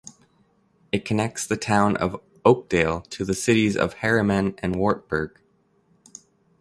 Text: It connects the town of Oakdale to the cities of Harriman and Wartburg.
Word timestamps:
It 0.91 1.05
connects 1.05 1.45
the 1.45 1.57
town 1.57 1.95
of 1.97 2.19
Oakdale 2.43 3.01
to 3.01 3.23
the 3.23 3.35
cities 3.35 3.77
of 3.77 3.93
Harriman 3.93 4.55
and 4.57 4.75
Wartburg. 4.77 5.39